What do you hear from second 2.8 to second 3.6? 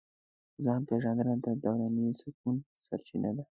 سرچینه ده.